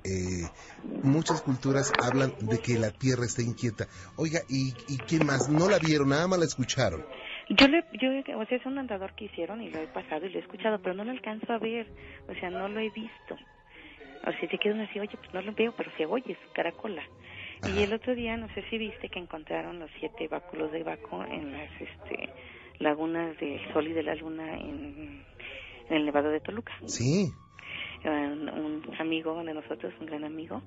[0.04, 0.44] eh,
[1.02, 3.86] muchas culturas hablan de que la Tierra está inquieta.
[4.16, 5.48] Oiga, ¿y, ¿y quién más?
[5.48, 7.04] No la vieron, nada más la escucharon.
[7.48, 10.30] Yo, le, yo, o sea, es un andador que hicieron y lo he pasado y
[10.30, 11.86] lo he escuchado, pero no lo alcanzo a ver,
[12.28, 13.34] o sea, no lo he visto.
[14.26, 16.52] O sea, se queda uno así, oye, pues no lo veo, pero se oye, su
[16.52, 17.02] caracola.
[17.66, 21.24] Y el otro día, no sé si viste que encontraron los siete báculos de Baco
[21.24, 22.28] en las este,
[22.78, 25.24] lagunas del Sol y de la Luna en,
[25.88, 26.72] en el Nevado de Toluca.
[26.86, 27.30] Sí,
[28.04, 30.62] un, un amigo de nosotros, un gran amigo,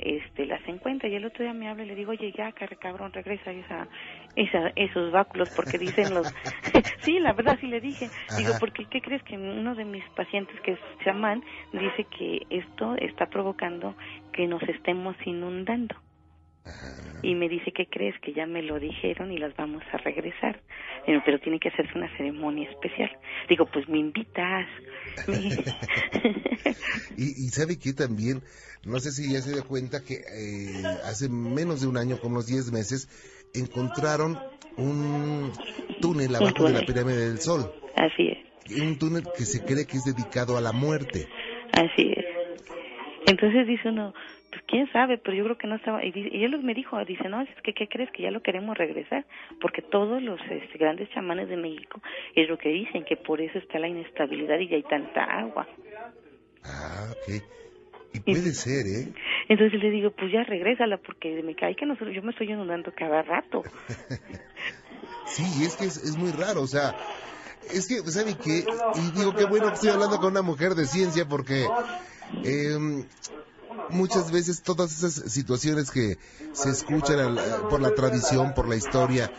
[0.00, 3.12] este las encuentra y el otro día me habla y le digo, oye, ya, cabrón,
[3.12, 3.86] regresa esa,
[4.34, 6.26] esa, esos báculos porque dicen los...
[7.00, 8.08] sí, la verdad sí le dije.
[8.36, 12.94] Digo, porque ¿qué crees que uno de mis pacientes que es chamán dice que esto
[12.96, 13.94] está provocando
[14.32, 15.94] que nos estemos inundando?
[17.22, 18.14] Y me dice, ¿qué crees?
[18.20, 20.60] Que ya me lo dijeron y las vamos a regresar.
[21.06, 23.10] Pero tiene que hacerse una ceremonia especial.
[23.48, 24.66] Digo, pues me invitas.
[27.16, 28.40] Y, y sabe que también,
[28.84, 32.36] no sé si ya se dio cuenta que eh, hace menos de un año, como
[32.36, 33.08] unos 10 meses,
[33.54, 34.38] encontraron
[34.76, 35.52] un
[36.00, 37.70] túnel abajo de la pirámide del Sol.
[37.96, 38.82] Así es.
[38.82, 41.28] Un túnel que se cree que es dedicado a la muerte.
[41.72, 42.24] Así es.
[43.26, 44.14] Entonces dice uno,
[44.70, 46.04] quién sabe, pero yo creo que no estaba.
[46.04, 48.10] Y, y él me dijo, dice, no, es que ¿qué crees?
[48.12, 49.26] Que ya lo queremos regresar,
[49.60, 52.00] porque todos los este, grandes chamanes de México
[52.34, 55.66] es lo que dicen, que por eso está la inestabilidad y ya hay tanta agua.
[56.64, 57.42] Ah, ok.
[58.12, 59.12] Y puede ser, ¿eh?
[59.48, 62.92] Entonces le digo, pues ya regrésala, porque me cae que nosotros, yo me estoy inundando
[62.94, 63.62] cada rato.
[65.26, 66.96] Sí, es que es, es muy raro, o sea,
[67.72, 68.64] es que, ¿sabe qué?
[68.96, 71.68] Y digo, qué bueno que estoy hablando con una mujer de ciencia porque
[72.42, 73.04] em,
[73.92, 76.16] muchas veces todas esas situaciones que
[76.52, 79.30] se escuchan al- por la tradición, por la historia,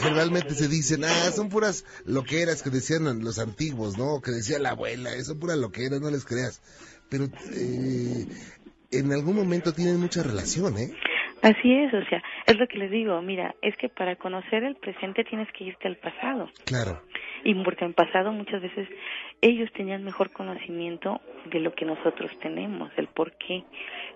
[0.00, 4.20] generalmente se dicen, ah, son puras loqueras que decían los antiguos, ¿no?
[4.20, 6.60] Que decía la abuela, eh, son puras loqueras, no les creas.
[7.08, 8.26] Pero eh,
[8.90, 10.92] en algún momento tienen mucha relación, ¿eh?
[11.42, 14.74] Así es, o sea, es lo que les digo, mira, es que para conocer el
[14.76, 16.48] presente tienes que irte al pasado.
[16.64, 17.02] Claro,
[17.44, 18.88] Y porque en pasado muchas veces
[19.40, 23.64] ellos tenían mejor conocimiento de lo que nosotros tenemos, el por qué.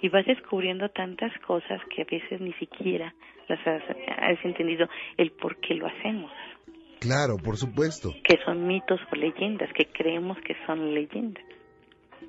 [0.01, 3.15] Y vas descubriendo tantas cosas que a veces ni siquiera
[3.49, 3.83] las has,
[4.19, 6.33] has entendido el por qué lo hacemos.
[7.01, 11.45] claro, por supuesto, Que son mitos o leyendas, que creemos que son leyendas.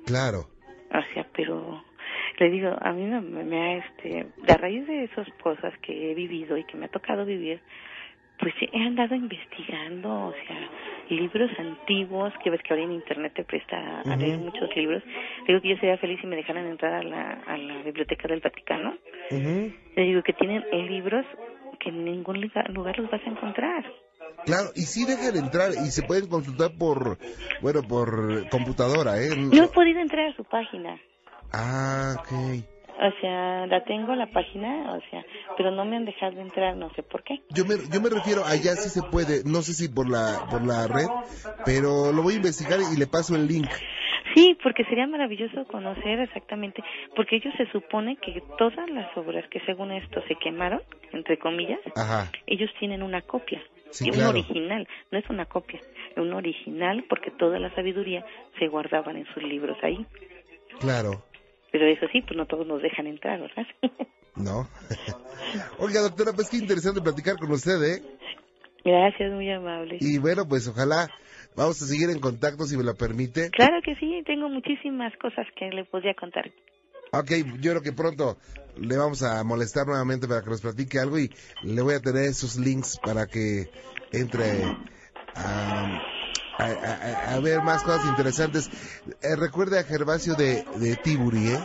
[0.06, 0.48] claro.
[0.94, 1.82] O sea, pero
[2.38, 6.14] le digo, a mí me, me ha, este, a raíz de esas cosas que he
[6.14, 7.60] vivido y que me ha tocado vivir,
[8.42, 10.68] pues he andado investigando, o sea,
[11.10, 15.00] libros antiguos, que ves que ahora en internet te presta a leer muchos libros.
[15.46, 18.40] Digo que yo sería feliz si me dejaran entrar a la, a la biblioteca del
[18.40, 18.96] Vaticano.
[19.30, 21.24] Le digo que tienen libros
[21.78, 23.84] que en ningún lugar, lugar los vas a encontrar.
[24.44, 27.18] Claro, y sí dejan entrar y se pueden consultar por,
[27.60, 29.36] bueno, por computadora, ¿eh?
[29.36, 30.98] No he podido entrar a su página.
[31.52, 32.64] Ah, ok.
[32.98, 35.24] O sea, la tengo la página, o sea,
[35.56, 37.40] pero no me han dejado entrar, no sé por qué.
[37.50, 40.64] Yo me, yo me refiero, allá sí se puede, no sé si por la, por
[40.64, 41.08] la red,
[41.64, 43.68] pero lo voy a investigar y le paso el link.
[44.34, 46.82] Sí, porque sería maravilloso conocer exactamente,
[47.14, 50.80] porque ellos se supone que todas las obras que según esto se quemaron,
[51.12, 54.30] entre comillas, Ajá, ellos tienen una copia, Sí, y un claro.
[54.30, 55.78] original, no es una copia,
[56.10, 58.24] es un original porque toda la sabiduría
[58.58, 60.06] se guardaban en sus libros ahí.
[60.80, 61.22] claro,
[61.72, 63.66] Pero eso sí, pues no todos nos dejan entrar, ¿verdad?
[64.36, 64.68] ¿no?
[65.78, 68.02] Oiga, doctora, pues qué interesante platicar con usted, ¿eh?
[68.84, 69.98] Gracias, muy amable.
[70.00, 71.08] Y bueno, pues ojalá
[71.56, 73.50] vamos a seguir en contacto si me lo permite.
[73.50, 76.50] Claro que sí, tengo muchísimas cosas que le podría contar.
[77.12, 77.30] Ok,
[77.60, 78.38] yo creo que pronto
[78.76, 81.30] le vamos a molestar nuevamente para que nos platique algo y
[81.62, 83.66] le voy a tener esos links para que
[84.12, 84.64] entre
[85.34, 86.00] a,
[86.58, 88.70] a, ver más cosas interesantes.
[89.22, 91.58] Eh, recuerde a Gervasio de, de Tiburi, ¿eh?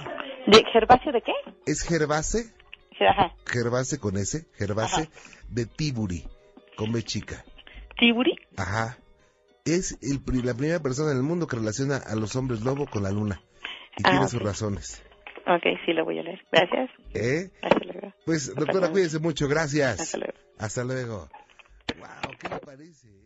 [0.47, 1.33] ¿De Gervasio de qué?
[1.65, 2.53] ¿Es Gervase?
[2.99, 3.33] Ajá.
[3.45, 5.09] Gervase con S, Gervase
[5.49, 6.23] de Tiburi,
[6.75, 7.43] con B chica.
[7.99, 8.35] ¿Tiburi?
[8.55, 8.97] Ajá.
[9.65, 13.03] Es el, la primera persona en el mundo que relaciona a los hombres lobo con
[13.03, 13.41] la luna.
[13.97, 15.03] Y tiene ah, sus razones.
[15.47, 16.41] Ok, sí, lo voy a leer.
[16.51, 16.89] Gracias.
[17.13, 17.49] ¿Eh?
[17.61, 18.13] Hasta luego.
[18.25, 19.47] Pues, doctora, cuídese mucho.
[19.47, 19.99] Gracias.
[19.99, 20.33] Hasta luego.
[20.57, 21.29] Hasta luego.
[21.97, 23.16] Wow, ¿qué le parece?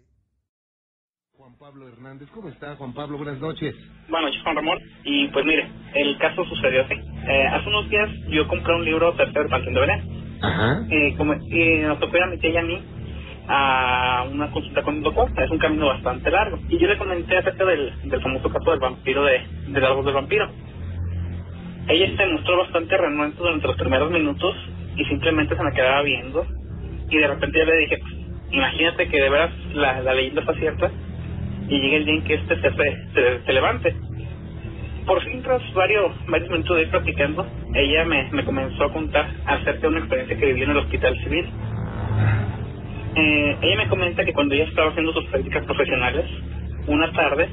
[1.41, 3.17] Juan Pablo Hernández, ¿cómo está Juan Pablo?
[3.17, 3.73] Buenas noches.
[4.07, 4.77] Buenas noches, Juan Ramón.
[5.03, 6.93] Y pues mire, el caso sucedió así.
[6.93, 10.37] Eh, hace unos días yo compré un libro tercer Panteón de Belén.
[10.39, 10.85] Ajá.
[10.91, 12.79] Eh, como, y nos tocó ir a mi tía y a mí
[13.47, 15.31] a una consulta con el doctor.
[15.35, 16.59] Es un camino bastante largo.
[16.69, 20.13] Y yo le comenté acerca del, del famoso caso del vampiro, de, del árbol del
[20.13, 20.47] vampiro.
[21.87, 24.55] Ella se mostró bastante renuente durante los primeros minutos
[24.95, 26.45] y simplemente se me quedaba viendo.
[27.09, 28.13] Y de repente yo le dije, pues,
[28.51, 30.91] imagínate que de veras la, la leyenda está cierta
[31.71, 33.95] y llegue el día en que este se, se, levante.
[35.05, 39.25] Por fin, tras varios, varios minutos de ir practicando, ella me, me comenzó a contar
[39.45, 41.45] acerca de una experiencia que vivió en el hospital civil.
[43.15, 46.25] Eh, ella me comenta que cuando ella estaba haciendo sus prácticas profesionales,
[46.87, 47.49] una tarde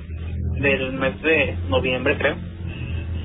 [0.60, 2.36] del mes de noviembre, creo,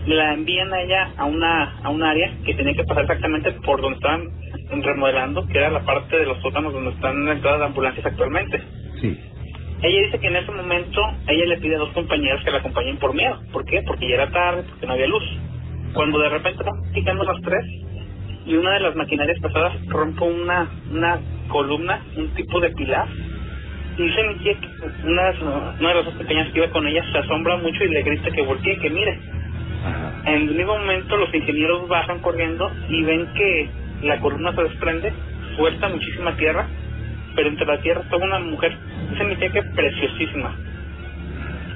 [0.06, 3.82] la envían a ella a una a un área que tenía que pasar exactamente por
[3.82, 4.30] donde estaban
[4.84, 8.62] remodelando, que era la parte de los sótanos donde están las entradas de ambulancias actualmente.
[9.02, 9.33] Sí.
[9.84, 12.98] Ella dice que en ese momento ella le pide a dos compañeros que la acompañen
[12.98, 13.38] por miedo.
[13.52, 13.82] ¿Por qué?
[13.86, 15.24] Porque ya era tarde, porque no había luz.
[15.94, 17.66] Cuando de repente quitando las tres
[18.46, 21.20] y una de las maquinarias pesadas rompe una, una
[21.50, 23.10] columna, un tipo de pilar.
[23.98, 24.68] Y dice mi tía que
[25.06, 25.32] una,
[25.78, 28.32] una de las dos pequeñas que iba con ella se asombra mucho y le grita
[28.32, 29.20] que voltee, que mire.
[30.26, 33.70] En el mismo momento los ingenieros bajan corriendo y ven que
[34.04, 35.12] la columna se desprende,
[35.58, 36.70] suelta muchísima tierra
[37.36, 38.78] pero entre la tierra estaba una mujer,
[39.18, 40.56] se me que preciosísima,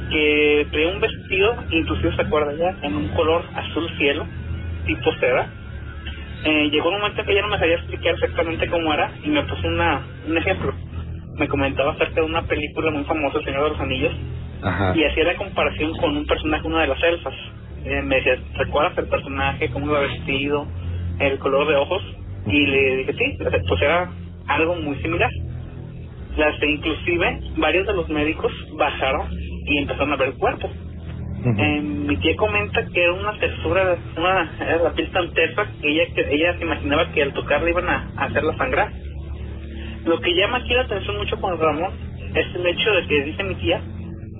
[0.09, 4.25] que traía un vestido, inclusive se acuerda ya, en un color azul cielo,
[4.85, 5.47] tipo seda.
[6.45, 9.29] Eh, llegó un momento en que ella no me sabía explicar exactamente cómo era y
[9.29, 10.73] me puso una, un ejemplo.
[11.35, 14.13] Me comentaba acerca de una película muy famosa, El Señor de los Anillos,
[14.95, 17.33] y hacía la comparación con un personaje, una de las elfas.
[17.83, 20.67] Eh, me decía, ¿recuerdas el personaje, cómo iba vestido,
[21.19, 22.03] el color de ojos?
[22.47, 24.09] Y le dije, sí, pues era
[24.47, 25.29] algo muy similar.
[26.37, 29.27] Las inclusive varios de los médicos bajaron
[29.65, 30.69] y empezaron a ver el cuerpo.
[31.45, 35.89] Eh, mi tía comenta que era una textura, una, era la piel tan tersa que
[35.89, 38.91] ella, que ella se imaginaba que al tocarla iban a, hacerla sangrar.
[40.05, 41.91] Lo que llama aquí la atención mucho con Ramón
[42.33, 43.81] es el hecho de que dice mi tía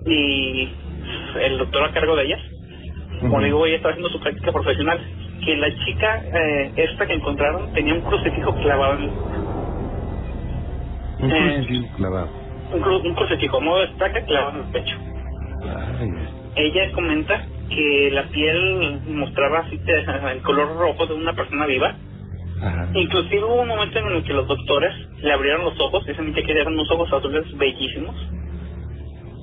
[0.06, 0.70] y
[1.42, 2.42] el doctor a cargo de ellas,
[3.22, 5.00] como digo, ella estaba haciendo su práctica profesional,
[5.44, 9.10] que la chica eh, esta que encontraron tenía un crucifijo clavado en,
[11.20, 12.30] un crucifijo clavado.
[12.74, 14.98] Un, crucifijo, modo estaca clavado en el pecho.
[16.56, 19.80] Ella comenta que la piel mostraba así
[20.32, 21.96] el color rojo de una persona viva.
[22.94, 26.52] Inclusive hubo un momento en el que los doctores le abrieron los ojos, dicen que
[26.52, 28.16] eran unos ojos azules bellísimos.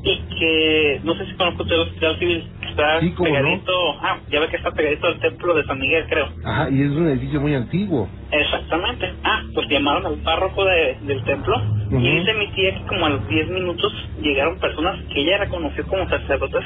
[0.03, 4.49] Y que, no sé si conozco usted el hospital civil, está pegadito, ah, ya ve
[4.49, 6.29] que está pegadito al templo de San Miguel, creo.
[6.45, 8.09] Ajá, y es un edificio muy antiguo.
[8.31, 9.13] Exactamente.
[9.23, 11.61] Ah, pues llamaron al párroco de, del templo
[11.91, 15.87] y dice mi tía que como a los 10 minutos llegaron personas que ella reconoció
[15.87, 16.65] como sacerdotes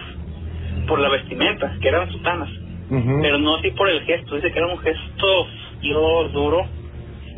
[0.86, 2.48] por la vestimenta, que eran sutanas,
[3.20, 5.46] pero no así por el gesto, dice que era un gesto
[5.82, 6.66] duro, duro,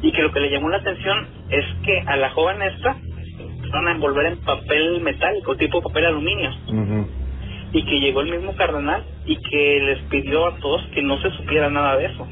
[0.03, 2.97] y que lo que le llamó la atención es que a la joven esta
[3.73, 6.51] van a envolver en papel metálico, tipo papel aluminio
[7.73, 11.31] y que llegó el mismo cardenal y que les pidió a todos que no se
[11.33, 12.27] supiera nada de eso.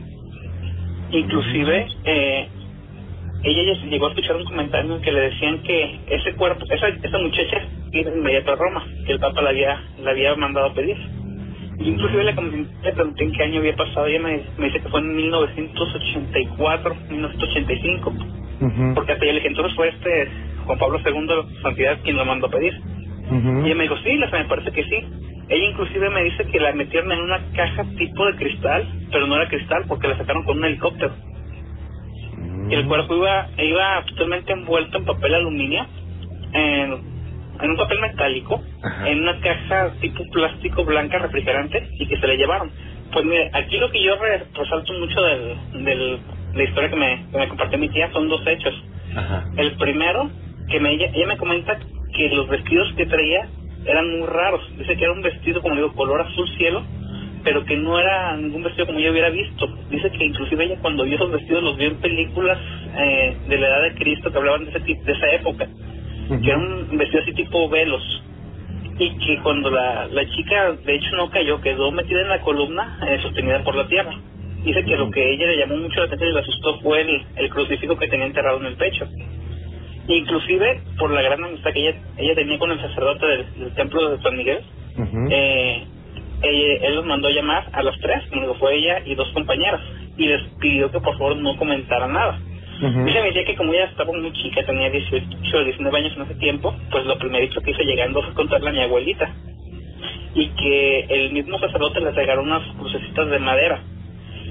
[1.11, 2.48] Inclusive, eh,
[3.44, 7.18] ella llegó a escuchar un comentario en que le decían que ese cuerpo, esa, esa
[7.18, 10.96] muchacha iba inmediato a Roma, que el Papa la había, la había mandado a pedir.
[11.79, 15.01] Inclusive le, le pregunté en qué año había pasado, ella me, me dice que fue
[15.01, 18.12] en 1984, 1985,
[18.94, 20.29] porque hasta ella le dije, entonces fue este
[20.66, 22.74] Juan Pablo II, Santidad, quien lo mandó a pedir.
[23.30, 25.04] Y ella me dijo, sí, me parece que sí.
[25.48, 29.36] Ella inclusive me dice que la metieron en una caja tipo de cristal, pero no
[29.36, 31.14] era cristal porque la sacaron con un helicóptero.
[32.70, 35.86] Y el cuerpo iba, iba totalmente envuelto en papel aluminio,
[36.52, 36.92] en,
[37.62, 38.62] en un papel metálico,
[39.06, 42.70] en una caja tipo plástico blanca refrigerante y que se la llevaron.
[43.10, 44.16] Pues mire, aquí lo que yo
[44.54, 45.98] resalto mucho del, del,
[46.52, 48.74] de la historia que me, que me compartió mi tía son dos hechos.
[49.56, 50.30] El primero,
[50.70, 51.78] que me, ella me comenta
[52.18, 53.48] que los vestidos que traía
[53.87, 54.61] eran muy raros.
[54.76, 56.83] Dice que era un vestido, como digo, color azul cielo,
[57.44, 59.66] pero que no era ningún vestido como yo hubiera visto.
[59.88, 62.59] Dice que inclusive ella cuando vio esos vestidos los vio en películas
[62.96, 65.68] eh, de la edad de Cristo que hablaban de, ese, de esa época,
[66.42, 68.02] que era un vestido así tipo velos.
[68.98, 72.98] y que cuando la, la chica de hecho no cayó, quedó metida en la columna
[73.09, 74.11] eh, sostenida por la tierra.
[74.64, 77.22] Dice que lo que ella le llamó mucho la atención y le asustó fue el,
[77.37, 79.07] el crucifijo que tenía enterrado en el pecho.
[80.08, 84.10] Inclusive por la gran amistad que ella, ella tenía con el sacerdote del, del templo
[84.10, 84.60] de San Miguel,
[84.98, 85.28] Ujú.
[85.30, 85.84] eh,
[86.42, 89.82] ella- él los mandó llamar a los tres, como fue ella y dos compañeras,
[90.18, 92.40] y les pidió que por favor no comentaran nada.
[92.82, 93.04] Ujú.
[93.06, 96.22] Dice mi tía que como ella estaba muy chica, tenía 18 o 19 años en
[96.24, 99.34] ese tiempo, pues lo primerito que hice llegando fue contarle a mi abuelita.
[100.34, 103.82] Y que el mismo sacerdote les regaló unas crucecitas de madera.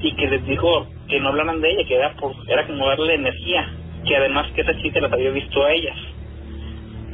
[0.03, 3.15] Y que les dijo que no hablaran de ella, que era, por, era como darle
[3.15, 3.76] energía.
[4.07, 5.97] Que además que esa chica las había visto a ellas.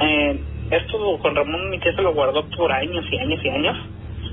[0.01, 0.39] Eh,
[0.71, 3.77] esto con Ramón mi tía se lo guardó por años y años y años.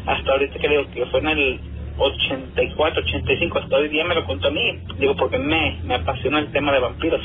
[0.07, 1.61] Hasta ahorita que digo que fue en el
[1.99, 4.79] 84, 85, hasta hoy día me lo contó a mí.
[4.99, 7.23] Digo, porque me, me apasiona el tema de vampiros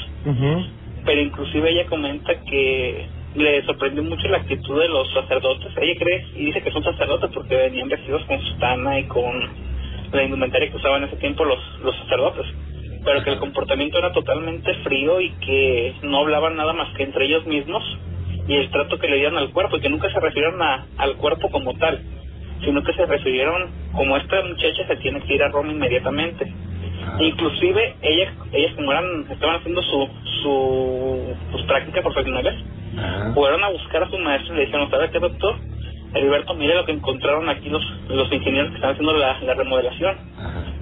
[1.05, 5.71] pero inclusive ella comenta que le sorprendió mucho la actitud de los sacerdotes.
[5.77, 9.39] Ella cree y dice que son sacerdotes porque venían vestidos con sutana y con
[10.11, 12.45] la indumentaria que usaban en ese tiempo los, los sacerdotes,
[13.05, 17.25] pero que el comportamiento era totalmente frío y que no hablaban nada más que entre
[17.25, 17.83] ellos mismos
[18.47, 21.15] y el trato que le dieron al cuerpo y que nunca se refirieron a- al
[21.15, 22.01] cuerpo como tal,
[22.63, 26.51] sino que se refirieron como esta muchacha se tiene que ir a Roma inmediatamente.
[27.07, 27.17] Ah.
[27.21, 30.09] Inclusive ellas, ellas como eran, estaban haciendo su,
[30.41, 32.53] su sus prácticas profesionales,
[32.97, 33.33] Ajá.
[33.33, 35.55] fueron a buscar a su maestro y le dijeron, ¿sabe qué doctor?
[36.13, 40.15] Heriberto, mire lo que encontraron aquí los, los ingenieros que están haciendo la, la remodelación.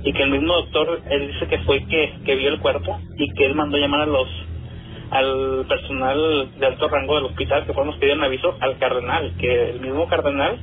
[0.03, 3.29] Y que el mismo doctor, él dice que fue que, que vio el cuerpo y
[3.33, 4.27] que él mandó llamar a los
[5.11, 9.33] al personal de alto rango del hospital que fueron los que dieron aviso al cardenal,
[9.37, 10.59] que el mismo cardenal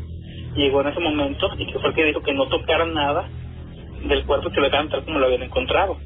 [0.57, 3.29] llegó en ese momento y que fue el que dijo que no tocaran nada
[4.05, 5.98] del cuerpo que lo dejaran tal como lo habían encontrado.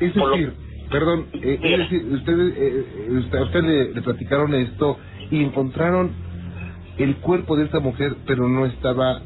[0.00, 0.54] Es Por lo- decir,
[0.90, 4.98] perdón, eh, es decir, ustedes, eh, eh, usted, a usted le, le platicaron esto
[5.30, 6.16] y encontraron
[6.98, 9.22] el cuerpo de esta mujer, pero no estaba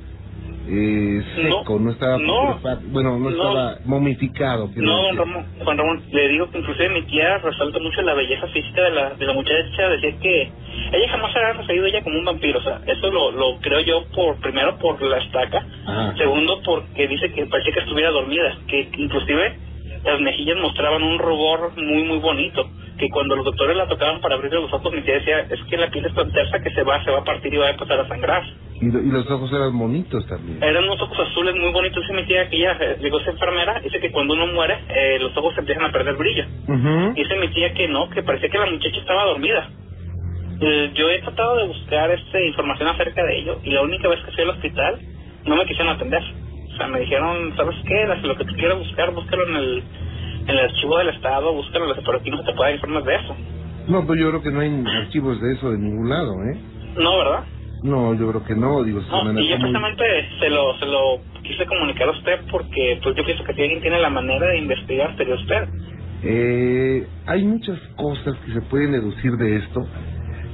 [0.68, 2.60] eh, seco, no, No, estaba no,
[2.92, 3.30] bueno, no, no.
[3.30, 4.68] estaba momificado.
[4.76, 5.16] No, don.
[5.16, 8.90] Ramón, Juan Ramón, le digo que inclusive mi tía resalta mucho la belleza física de
[8.90, 10.42] la, de la muchacha, decía que
[10.92, 13.58] ella jamás se había referido a ella como un vampiro, o sea, eso lo, lo
[13.60, 16.14] creo yo por, primero por la estaca, Ajá.
[16.16, 19.58] segundo porque dice que parecía que estuviera dormida, que inclusive
[20.04, 24.36] las mejillas mostraban un rubor muy muy bonito, que cuando los doctores la tocaban para
[24.36, 26.82] abrirle los ojos, mi tía decía, es que la piel es tan tersa que se
[26.82, 28.42] va, se va a partir y va a empezar a sangrar.
[28.80, 30.62] Y, y los ojos eran bonitos también.
[30.62, 32.02] Eran unos ojos azules muy bonitos.
[32.02, 35.18] Dice mi tía que ella, eh, digo, es enfermera, dice que cuando uno muere, eh,
[35.20, 36.44] los ojos empiezan a perder brillo.
[36.68, 37.14] Ujú.
[37.14, 39.70] Dice mi tía que no, que parecía que la muchacha estaba dormida.
[40.60, 44.20] Eh, yo he tratado de buscar este, información acerca de ello y la única vez
[44.24, 44.98] que fui al hospital
[45.44, 46.22] no me quisieron atender.
[46.76, 48.06] O sea, me dijeron, ¿sabes qué?
[48.28, 49.82] Lo que tú quieras buscar, búscalo en el,
[50.42, 53.14] en el archivo del Estado, búscalo, pero aquí no se te puede dar informes de
[53.14, 53.36] eso.
[53.88, 56.60] No, pues yo creo que no hay archivos de eso de ningún lado, ¿eh?
[56.98, 57.44] No, ¿verdad?
[57.82, 60.04] No, yo creo que no, digo, se No, y yo muy- precisamente
[60.38, 63.80] se lo, se lo quise comunicar a usted porque pues yo pienso que si alguien
[63.80, 65.68] tiene la manera de investigar sería usted.
[66.22, 69.80] Eh, hay muchas cosas que se pueden deducir de esto.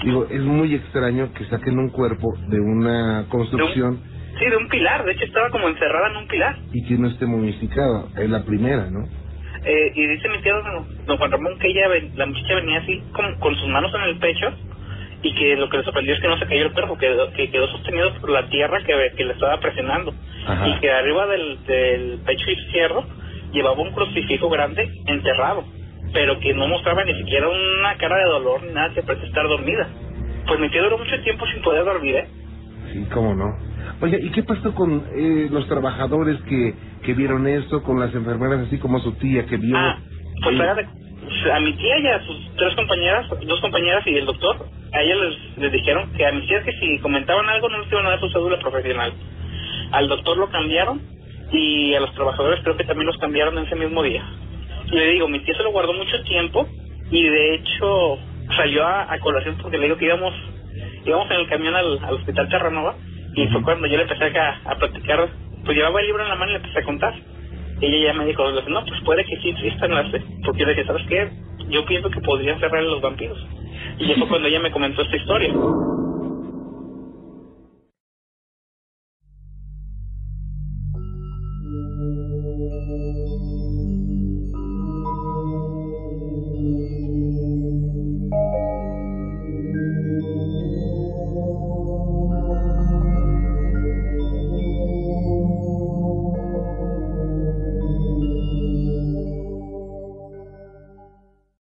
[0.04, 4.02] Digo, es muy extraño que saquen un cuerpo de una construcción
[4.42, 6.56] Sí, de un pilar, de hecho estaba como encerrada en un pilar.
[6.72, 8.08] y que no esté momificado.
[8.16, 9.06] Es la primera, ¿no?
[9.64, 10.54] Eh, y dice mi tío
[11.06, 14.18] don, Juan Ramón que ella, la muchacha venía así con, con sus manos en el
[14.18, 14.52] pecho
[15.22, 17.50] y que lo que le sorprendió es que no se cayó el cuerpo, que, que
[17.50, 20.12] quedó sostenido por la tierra que, que le estaba presionando.
[20.46, 20.68] Ajá.
[20.68, 23.06] Y que arriba del, del pecho izquierdo
[23.52, 25.64] llevaba un crucifijo grande enterrado,
[26.12, 29.46] pero que no mostraba ni siquiera una cara de dolor ni nada que parece estar
[29.46, 29.88] dormida.
[30.48, 32.26] Pues mi tío duró mucho tiempo sin poder dormir, ¿eh?
[32.92, 33.56] Sí, cómo no.
[34.02, 36.74] Oye, ¿y qué pasó con eh, los trabajadores que,
[37.04, 39.76] que vieron esto, con las enfermeras, así como su tía que vio?
[39.78, 40.00] Ah,
[40.42, 44.66] pues de- a mi tía y a sus tres compañeras, dos compañeras y el doctor,
[44.92, 47.92] a ellas les, les dijeron que a mis tías que si comentaban algo no les
[47.92, 49.12] iban a dar su cédula profesional.
[49.92, 51.00] Al doctor lo cambiaron
[51.52, 54.24] y a los trabajadores creo que también los cambiaron ese mismo día.
[54.90, 56.68] Le digo, mi tía se lo guardó mucho tiempo
[57.10, 58.18] y de hecho
[58.56, 60.34] salió a, a colación porque le digo que íbamos
[61.06, 62.96] íbamos en el camión al, al hospital Terranova
[63.34, 65.28] y fue cuando yo le empecé a, a platicar,
[65.64, 67.14] pues llevaba el libro en la mano y le empecé a contar.
[67.80, 70.06] Ella ya me dijo, no, pues puede que sí existan las,
[70.44, 71.30] porque yo le dije, ¿sabes qué?
[71.68, 73.38] Yo pienso que podrían reales los vampiros.
[73.98, 75.52] Y ya fue cuando ella me comentó esta historia.